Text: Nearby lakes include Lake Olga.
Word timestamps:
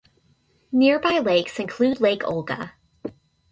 Nearby 0.71 1.19
lakes 1.19 1.59
include 1.59 2.01
Lake 2.01 2.23
Olga. 2.23 2.73